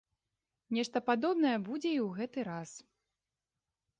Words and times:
Нешта 0.77 1.01
падобнае 1.09 1.51
будзе 1.67 1.91
і 1.97 2.01
ў 2.07 2.21
гэты 2.21 2.39
раз. 2.49 2.71